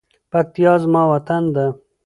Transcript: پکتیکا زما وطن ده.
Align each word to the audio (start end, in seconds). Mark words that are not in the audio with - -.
پکتیکا 0.31 0.73
زما 0.83 1.03
وطن 1.11 1.43
ده. 1.55 1.65